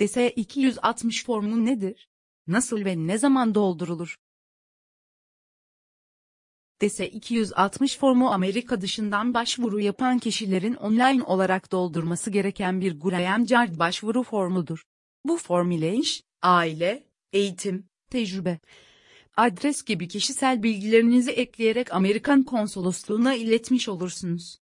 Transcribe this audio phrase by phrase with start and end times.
[0.00, 2.08] DS-260 formu nedir?
[2.46, 4.18] Nasıl ve ne zaman doldurulur?
[6.80, 14.22] DS-260 formu Amerika dışından başvuru yapan kişilerin online olarak doldurması gereken bir Graham Card başvuru
[14.22, 14.84] formudur.
[15.24, 18.58] Bu form ile iş, aile, eğitim, tecrübe,
[19.36, 24.58] adres gibi kişisel bilgilerinizi ekleyerek Amerikan konsolosluğuna iletmiş olursunuz.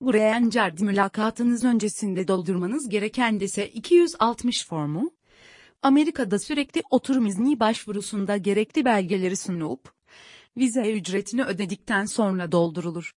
[0.00, 5.10] Graham Card mülakatınız öncesinde doldurmanız gereken dese 260 formu,
[5.82, 9.92] Amerika'da sürekli oturum izni başvurusunda gerekli belgeleri sunup,
[10.56, 13.12] vize ücretini ödedikten sonra doldurulur.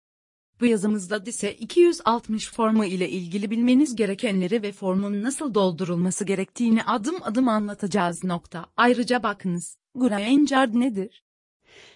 [0.59, 7.15] Bu yazımızda ise 260 formu ile ilgili bilmeniz gerekenleri ve formun nasıl doldurulması gerektiğini adım
[7.21, 8.23] adım anlatacağız.
[8.23, 8.65] Nokta.
[8.77, 11.23] Ayrıca bakınız, Green Card nedir?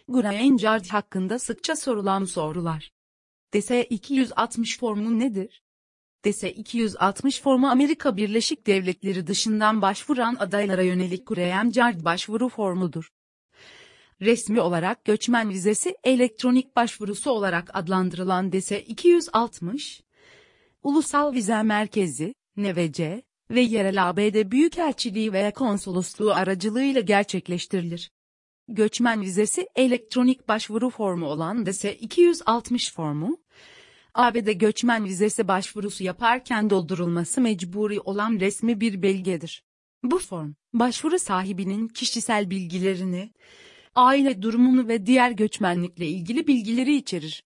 [0.07, 2.91] Green Card hakkında sıkça sorulan sorular.
[3.53, 5.63] DS 260 formu nedir?
[6.25, 13.09] DS 260 formu Amerika Birleşik Devletleri dışından başvuran adaylara yönelik Graham Card başvuru formudur.
[14.21, 20.04] Resmi olarak göçmen vizesi elektronik başvurusu olarak adlandırılan DS 260,
[20.84, 28.12] Ulusal Vize Merkezi, NVC ve yerel ABD Büyükelçiliği veya konsolosluğu aracılığıyla gerçekleştirilir.
[28.74, 33.38] Göçmen vizesi elektronik başvuru formu olan DS 260 formu,
[34.13, 39.63] ABD göçmen vizesi başvurusu yaparken doldurulması mecburi olan resmi bir belgedir.
[40.04, 43.34] Bu form, başvuru sahibinin kişisel bilgilerini,
[43.96, 47.43] aile durumunu ve diğer göçmenlikle ilgili bilgileri içerir.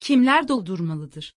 [0.00, 1.34] Kimler doldurmalıdır?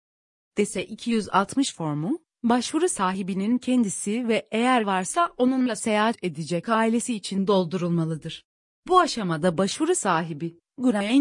[0.57, 8.45] Dese 260 formu, başvuru sahibinin kendisi ve eğer varsa onunla seyahat edecek ailesi için doldurulmalıdır.
[8.87, 10.59] Bu aşamada başvuru sahibi,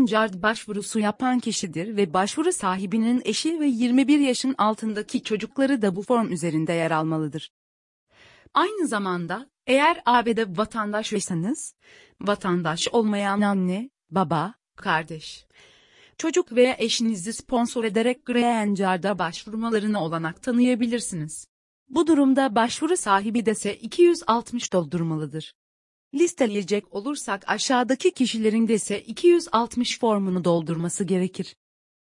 [0.07, 6.03] Card başvurusu yapan kişidir ve başvuru sahibinin eşi ve 21 yaşın altındaki çocukları da bu
[6.03, 7.53] form üzerinde yer almalıdır.
[8.55, 11.75] Aynı zamanda, eğer ABD vatandaşıysanız,
[12.21, 15.47] vatandaş olmayan anne, baba, kardeş,
[16.19, 21.47] çocuk veya eşinizi sponsor ederek Green Card'a başvurmalarına olanak tanıyabilirsiniz.
[21.89, 25.55] Bu durumda başvuru sahibi de ise 260 doldurmalıdır.
[26.15, 31.57] Listeleyecek olursak aşağıdaki kişilerin de ise 260 formunu doldurması gerekir.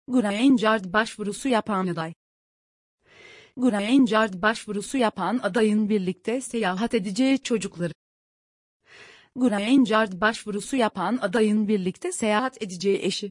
[0.07, 2.13] Green Card başvurusu yapan aday.
[3.57, 7.93] Green Card başvurusu yapan adayın birlikte seyahat edeceği çocukları.
[9.35, 13.29] Green Card başvurusu yapan adayın birlikte seyahat edeceği eşi.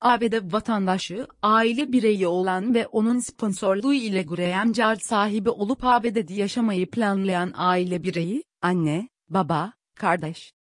[0.00, 6.90] ABD vatandaşı, aile bireyi olan ve onun sponsorluğu ile Graham Card sahibi olup ABD'de yaşamayı
[6.90, 10.52] planlayan aile bireyi, anne, baba, kardeş.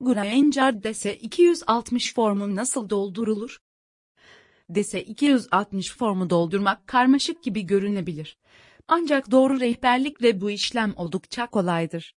[0.00, 3.58] Graham Card dese 260 formu nasıl doldurulur?
[4.68, 8.38] Dese 260 formu doldurmak karmaşık gibi görünebilir.
[8.88, 12.14] Ancak doğru rehberlikle bu işlem oldukça kolaydır.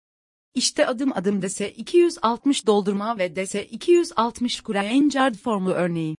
[0.54, 6.16] İşte adım adım dese 260 doldurma ve dese 260 Graham Card formu örneği.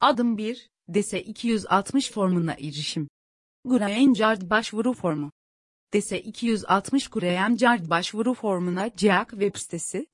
[0.00, 3.08] Adım 1, dese 260 formuna erişim.
[3.64, 5.30] Graham Card başvuru formu.
[5.92, 10.06] Dese 260 Graham Card başvuru formuna CİAK web sitesi,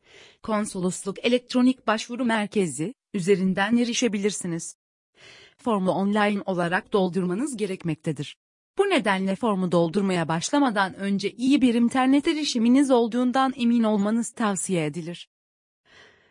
[0.42, 4.76] Konsolosluk Elektronik Başvuru Merkezi, üzerinden erişebilirsiniz.
[5.58, 8.36] Formu online olarak doldurmanız gerekmektedir.
[8.80, 15.28] Bu nedenle formu doldurmaya başlamadan önce iyi bir internet erişiminiz olduğundan emin olmanız tavsiye edilir.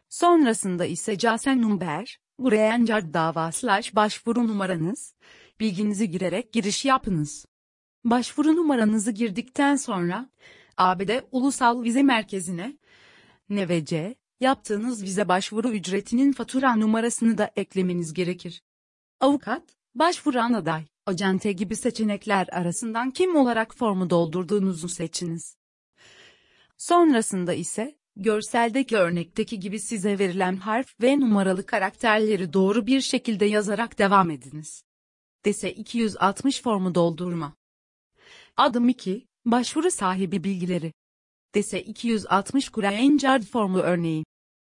[0.10, 5.16] Sonrasında ise Casen Number, Graham Card dava slash başvuru numaranız,
[5.60, 7.46] bilginizi girerek giriş yapınız.
[8.04, 10.30] Başvuru numaranızı girdikten sonra,
[10.78, 12.78] ABD Ulusal Vize Merkezi'ne,
[13.50, 18.64] NVC, yaptığınız vize başvuru ücretinin fatura numarasını da eklemeniz gerekir.
[19.20, 19.64] Avukat,
[20.00, 25.58] başvuran aday, acente gibi seçenekler arasından kim olarak formu doldurduğunuzu seçiniz.
[26.78, 34.00] Sonrasında ise, görseldeki örnekteki gibi size verilen harf ve numaralı karakterleri doğru bir şekilde yazarak
[34.00, 34.84] devam ediniz.
[35.46, 37.56] Dese 260 formu doldurma.
[38.58, 40.94] Adım 2, başvuru sahibi bilgileri.
[41.56, 44.26] Dese 260 Green Card formu örneği.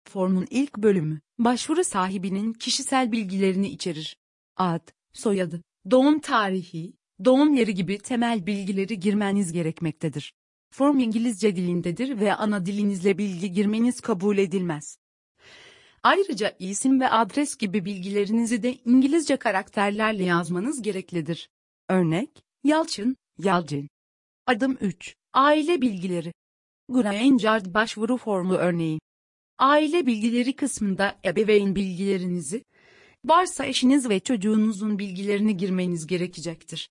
[0.08, 4.16] Formun ilk bölümü, başvuru sahibinin kişisel bilgilerini içerir.
[4.56, 6.92] Ad, soyadı, doğum tarihi,
[7.24, 10.34] doğum yeri gibi temel bilgileri girmeniz gerekmektedir.
[10.70, 14.98] Form İngilizce dilindedir ve ana dilinizle bilgi girmeniz kabul edilmez.
[16.02, 21.50] Ayrıca isim ve adres gibi bilgilerinizi de İngilizce karakterlerle yazmanız gereklidir.
[21.88, 23.88] Örnek, Yalçın, Yalcin.
[24.46, 25.14] Adım 3.
[25.32, 26.32] Aile bilgileri.
[26.88, 29.00] Green Card başvuru formu örneği.
[29.58, 32.64] Aile bilgileri kısmında ebeveyn bilgilerinizi,
[33.24, 36.90] varsa eşiniz ve çocuğunuzun bilgilerini girmeniz gerekecektir.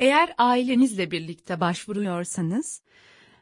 [0.00, 2.82] Eğer ailenizle birlikte başvuruyorsanız,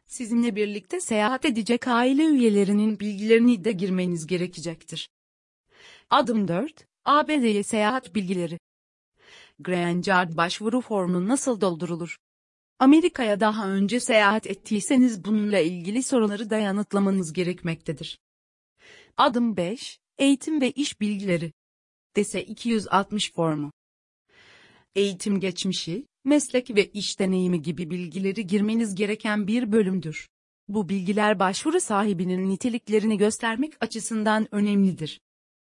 [0.07, 5.11] sizinle birlikte seyahat edecek aile üyelerinin bilgilerini de girmeniz gerekecektir.
[6.11, 6.87] Adım 4.
[7.05, 8.59] ABD'ye seyahat bilgileri.
[9.59, 12.17] Green Card başvuru formu nasıl doldurulur?
[12.79, 18.19] Amerika'ya daha önce seyahat ettiyseniz bununla ilgili soruları da yanıtlamanız gerekmektedir.
[19.17, 19.99] Adım 5.
[20.19, 21.53] Eğitim ve iş bilgileri.
[22.17, 23.73] DESE 260 formu.
[24.95, 30.29] Eğitim geçmişi, meslek ve iş deneyimi gibi bilgileri girmeniz gereken bir bölümdür.
[30.69, 35.21] Bu bilgiler başvuru sahibinin niteliklerini göstermek açısından önemlidir.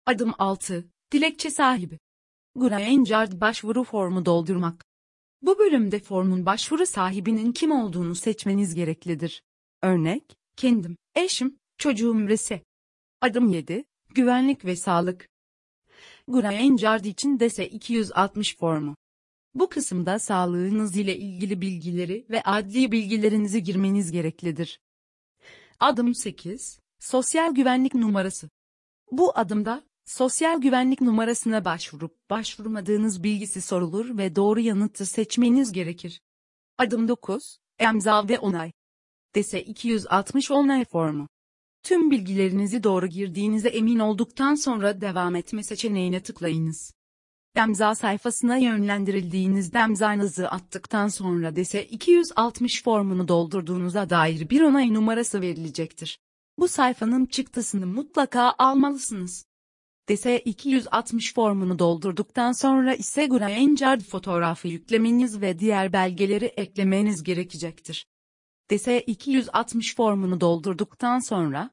[0.06, 0.92] Adım 6.
[1.12, 2.00] Dilekçe sahibi.
[2.56, 4.86] Green Card başvuru formu doldurmak.
[5.42, 9.44] Bu bölümde formun başvuru sahibinin kim olduğunu seçmeniz gereklidir.
[9.81, 12.63] Örnek, kendim, eşim, çocuğum rese.
[13.22, 13.86] Adım 7.
[14.16, 15.30] Güvenlik ve sağlık.
[16.77, 18.95] Card için DESE 260 formu.
[19.53, 24.79] Bu kısımda sağlığınız ile ilgili bilgileri ve adli bilgilerinizi girmeniz gereklidir.
[25.79, 26.79] Adım 8.
[27.00, 28.50] Sosyal güvenlik numarası.
[29.12, 36.21] Bu adımda, sosyal güvenlik numarasına başvurup başvurmadığınız bilgisi sorulur ve doğru yanıtı seçmeniz gerekir.
[36.77, 37.57] Adım 9.
[37.80, 38.71] Emza ve onay.
[39.35, 41.27] DESE 260 onay formu.
[41.83, 46.94] Tüm bilgilerinizi doğru girdiğinize emin olduktan sonra devam etme seçeneğine tıklayınız.
[47.56, 56.19] Demza sayfasına yönlendirildiğinizde emzanızı attıktan sonra DESE 260 formunu doldurduğunuza dair bir onay numarası verilecektir.
[56.59, 59.45] Bu sayfanın çıktısını mutlaka almalısınız.
[60.09, 68.06] DESE 260 formunu doldurduktan sonra ise Green fotoğrafı yüklemeniz ve diğer belgeleri eklemeniz gerekecektir.
[68.69, 71.69] DESE 260 formunu doldurduktan sonra,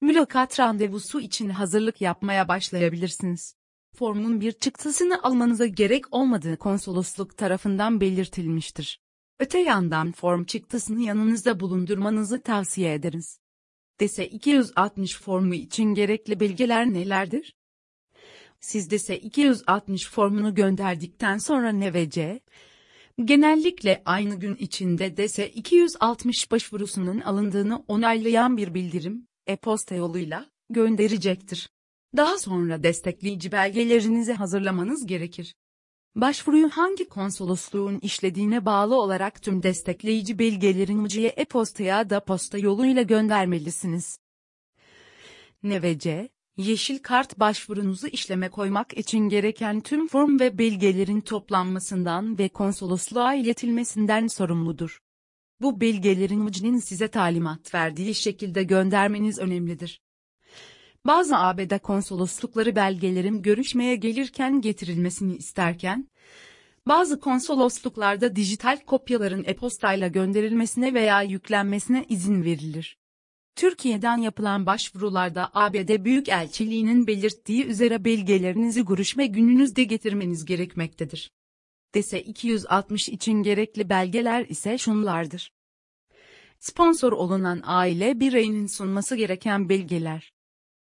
[0.00, 3.56] mülakat randevusu için hazırlık yapmaya başlayabilirsiniz.
[3.94, 9.00] Formun bir çıktısını almanıza gerek olmadığı konsolosluk tarafından belirtilmiştir.
[9.38, 13.40] Öte yandan form çıktısını yanınızda bulundurmanızı tavsiye ederiz.
[14.00, 17.56] DESE 260 formu için gerekli belgeler nelerdir?
[18.60, 22.40] Siz DESE 260 formunu gönderdikten sonra NVC,
[23.24, 31.70] genellikle aynı gün içinde DESE 260 başvurusunun alındığını onaylayan bir bildirim, e-posta yoluyla, gönderecektir.
[32.16, 35.54] Daha sonra destekleyici belgelerinizi hazırlamanız gerekir.
[36.14, 44.18] Başvuruyu hangi konsolosluğun işlediğine bağlı olarak tüm destekleyici belgelerin MC'ye e-postaya da posta yoluyla göndermelisiniz.
[45.62, 46.28] NVC,
[46.60, 54.26] Yeşil Kart başvurunuzu işleme koymak için gereken tüm form ve belgelerin toplanmasından ve konsolosluğa iletilmesinden
[54.26, 55.00] sorumludur.
[55.60, 60.00] Bu belgelerin MC'nin size talimat verdiği şekilde göndermeniz önemlidir.
[61.06, 66.08] Bazı ABD konsoloslukları belgelerin görüşmeye gelirken getirilmesini isterken,
[66.86, 72.99] bazı konsolosluklarda dijital kopyaların e-postayla gönderilmesine veya yüklenmesine izin verilir.
[73.56, 81.30] Türkiye'den yapılan başvurularda ABD Büyükelçiliği'nin belirttiği üzere belgelerinizi görüşme gününüzde getirmeniz gerekmektedir.
[81.94, 85.52] DESE 260 için gerekli belgeler ise şunlardır.
[86.58, 90.32] Sponsor olunan aile bireyinin sunması gereken belgeler.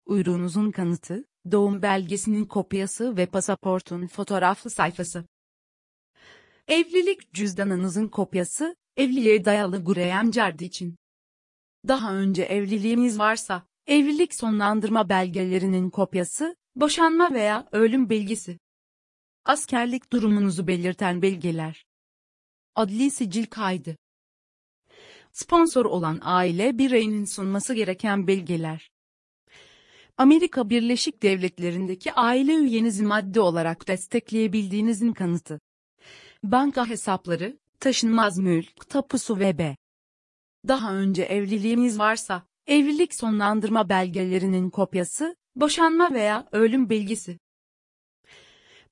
[0.06, 5.24] Uyruğunuzun kanıtı, doğum belgesinin kopyası ve pasaportun fotoğraflı sayfası.
[6.68, 10.96] Evlilik cüzdanınızın kopyası, evliliğe dayalı Graham Card için.
[11.88, 18.58] Daha önce evliliğiniz varsa, evlilik sonlandırma belgelerinin kopyası, boşanma veya ölüm belgesi.
[19.44, 21.86] Askerlik durumunuzu belirten belgeler.
[22.74, 23.96] Adli sicil kaydı.
[25.32, 28.90] Sponsor olan aile bireyinin sunması gereken belgeler.
[30.16, 35.60] Amerika Birleşik Devletleri'ndeki aile üyenizi maddi olarak destekleyebildiğinizin kanıtı.
[36.44, 39.76] Banka hesapları, taşınmaz mülk tapusu ve b.
[40.68, 47.38] Daha önce evliliğiniz varsa, evlilik sonlandırma belgelerinin kopyası, boşanma veya ölüm belgesi.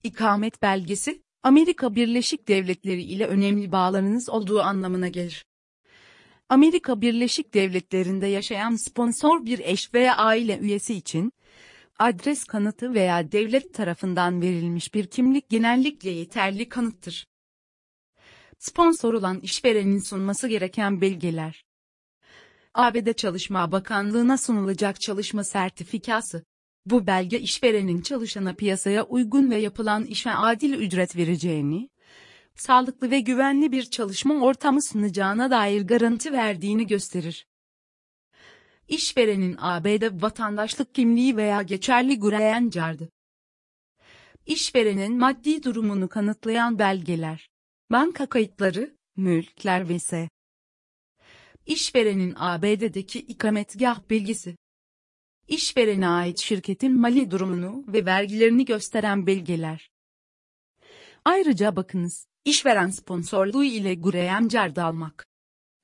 [0.02, 5.46] İkamet belgesi, Amerika Birleşik Devletleri ile önemli bağlarınız olduğu anlamına gelir.
[6.48, 11.32] Amerika Birleşik Devletleri'nde yaşayan sponsor bir eş veya aile üyesi için,
[11.98, 17.26] adres kanıtı veya devlet tarafından verilmiş bir kimlik genellikle yeterli kanıttır.
[18.62, 21.64] Sponsor olan işverenin sunması gereken belgeler.
[22.74, 26.44] ABD Çalışma Bakanlığı'na sunulacak çalışma sertifikası.
[26.86, 31.88] Bu belge işverenin çalışana piyasaya uygun ve yapılan işe adil ücret vereceğini,
[32.54, 37.46] sağlıklı ve güvenli bir çalışma ortamı sunacağına dair garanti verdiğini gösterir.
[38.88, 43.08] İşverenin ABD vatandaşlık kimliği veya geçerli Green Card'ı.
[44.46, 47.51] İşverenin maddi durumunu kanıtlayan belgeler.
[47.92, 50.12] Banka kayıtları, mülkler vs.
[51.66, 54.56] İşverenin ABD'deki ikametgah bilgisi.
[55.48, 59.90] İşverene ait şirketin mali durumunu ve vergilerini gösteren belgeler.
[61.24, 65.26] Ayrıca bakınız, işveren sponsorluğu ile Graham Card almak.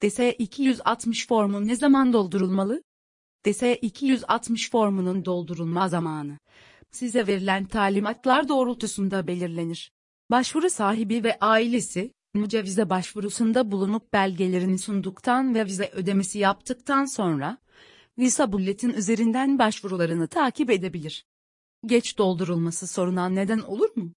[0.03, 2.83] DS 260 formu ne zaman doldurulmalı?
[3.47, 6.39] DS 260 formunun doldurulma zamanı.
[6.91, 9.98] Size verilen talimatlar doğrultusunda belirlenir.
[10.31, 17.59] Başvuru sahibi ve ailesi, mücevize başvurusunda bulunup belgelerini sunduktan ve vize ödemesi yaptıktan sonra,
[18.19, 21.27] Visa Bulletin üzerinden başvurularını takip edebilir.
[21.87, 24.13] Geç doldurulması soruna neden olur mu?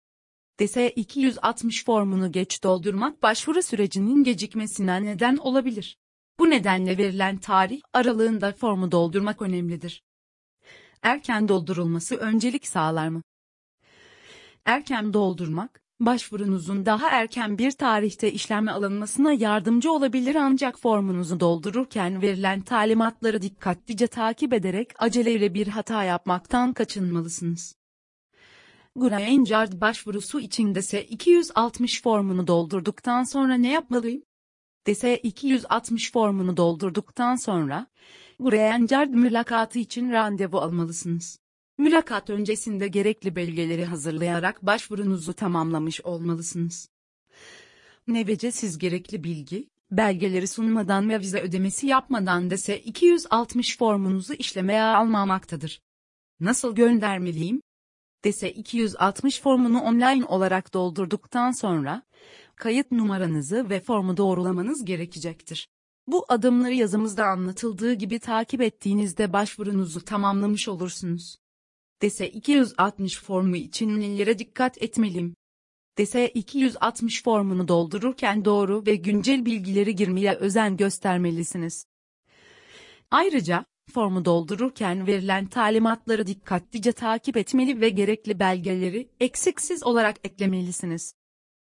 [0.60, 5.98] DS 260 formunu geç doldurmak başvuru sürecinin gecikmesine neden olabilir.
[6.40, 10.04] Bu nedenle verilen tarih aralığında formu doldurmak önemlidir.
[11.02, 13.22] Erken doldurulması öncelik sağlar mı?
[14.66, 22.62] Erken doldurmak, başvurunuzun daha erken bir tarihte işleme alınmasına yardımcı olabilir ancak formunuzu doldururken verilen
[22.62, 27.76] talimatları dikkatlice takip ederek aceleyle bir hata yapmaktan kaçınmalısınız.
[28.96, 34.24] Granger başvurusu için DSE 260 formunu doldurduktan sonra ne yapmalıyım?
[34.88, 37.88] DSE 260 formunu doldurduktan sonra,
[38.40, 41.41] Granger mülakatı için randevu almalısınız.
[41.82, 46.90] Mülakat öncesinde gerekli belgeleri hazırlayarak başvurunuzu tamamlamış olmalısınız.
[48.08, 55.82] Nevece siz gerekli bilgi, belgeleri sunmadan ve vize ödemesi yapmadan DSE 260 formunuzu işlemeye almamaktadır.
[56.40, 57.62] Nasıl göndermeliyim?
[58.26, 62.04] DSE 260 formunu online olarak doldurduktan sonra,
[62.56, 65.68] kayıt numaranızı ve formu doğrulamanız gerekecektir.
[66.08, 71.42] Bu adımları yazımızda anlatıldığı gibi takip ettiğinizde başvurunuzu tamamlamış olursunuz.
[72.02, 75.36] DSE 260 formu için nelere dikkat etmeliyim?
[75.98, 81.86] DSE 260 formunu doldururken doğru ve güncel bilgileri girmeye özen göstermelisiniz.
[83.12, 91.14] Ayrıca, formu doldururken verilen talimatları dikkatlice takip etmeli ve gerekli belgeleri eksiksiz olarak eklemelisiniz.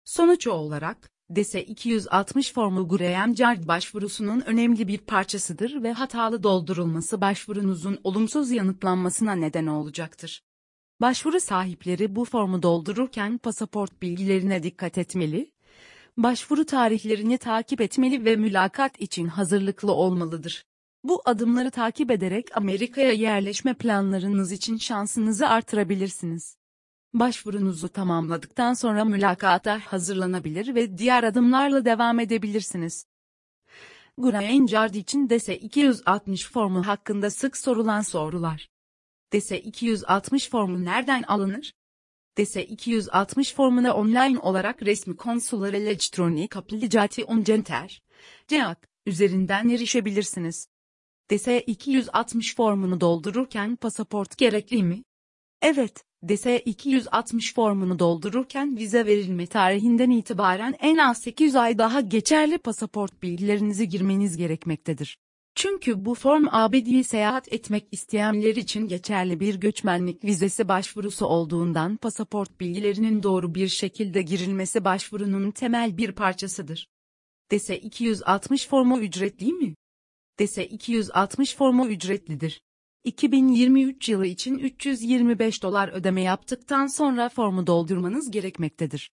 [0.05, 7.99] Sonuç olarak, DSE 260 formu Graham Card başvurusunun önemli bir parçasıdır ve hatalı doldurulması başvurunuzun
[8.03, 10.43] olumsuz yanıtlanmasına neden olacaktır.
[11.01, 15.51] Başvuru sahipleri bu formu doldururken pasaport bilgilerine dikkat etmeli,
[16.17, 20.65] başvuru tarihlerini takip etmeli ve mülakat için hazırlıklı olmalıdır.
[21.03, 26.57] Bu adımları takip ederek Amerika'ya yerleşme planlarınız için şansınızı artırabilirsiniz.
[27.19, 33.05] Başvurunuzu tamamladıktan sonra mülakata hazırlanabilir ve diğer adımlarla devam edebilirsiniz.
[34.71, 38.69] Card için DSE 260 formu hakkında sık sorulan sorular.
[39.33, 41.73] DSE 260 formu nereden alınır?
[42.37, 48.03] DSE 260 formuna online olarak resmi konsular elektronik aplikasyon center,
[48.47, 50.67] CEAK, üzerinden erişebilirsiniz.
[51.31, 55.03] DSE 260 formunu doldururken pasaport gerekli mi?
[55.67, 62.57] Evet, DSE 260 formunu doldururken vize verilme tarihinden itibaren en az 800 ay daha geçerli
[62.57, 65.17] pasaport bilgilerinizi girmeniz gerekmektedir.
[65.55, 72.59] Çünkü bu form ABD'ye seyahat etmek isteyenler için geçerli bir göçmenlik vizesi başvurusu olduğundan pasaport
[72.59, 76.87] bilgilerinin doğru bir şekilde girilmesi başvurunun temel bir parçasıdır.
[77.51, 79.75] DSE 260 formu ücretli mi?
[80.39, 82.61] DSE 260 formu ücretlidir.
[83.05, 89.11] 2023 yılı için 325 dolar ödeme yaptıktan sonra formu doldurmanız gerekmektedir.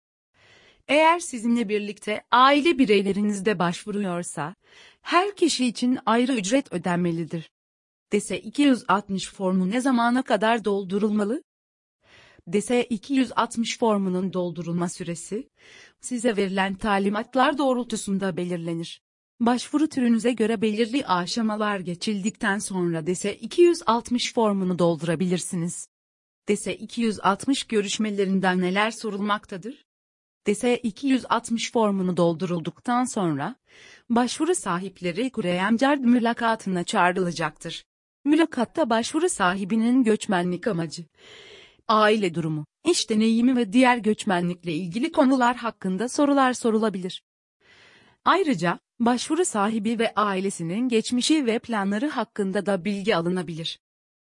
[0.88, 4.56] Eğer sizinle birlikte aile bireyleriniz de başvuruyorsa,
[5.02, 7.52] her kişi için ayrı ücret ödenmelidir.
[8.14, 11.44] DSE 260 formu ne zamana kadar doldurulmalı?
[12.54, 15.50] DSE 260 formunun doldurulma süresi,
[16.02, 19.02] size verilen talimatlar doğrultusunda belirlenir.
[19.42, 25.88] Başvuru türünüze göre belirli aşamalar geçildikten sonra DSE 260 formunu doldurabilirsiniz.
[26.50, 29.86] DSE 260 görüşmelerinden neler sorulmaktadır?
[30.48, 33.56] DSE 260 formunu doldurulduktan sonra,
[34.10, 37.86] başvuru sahipleri Kureyemcar mülakatına çağrılacaktır.
[38.26, 41.06] Mülakatta başvuru sahibinin göçmenlik amacı,
[41.88, 47.24] aile durumu, iş deneyimi ve diğer göçmenlikle ilgili konular hakkında sorular sorulabilir.
[48.26, 53.80] Ayrıca, başvuru sahibi ve ailesinin geçmişi ve planları hakkında da bilgi alınabilir.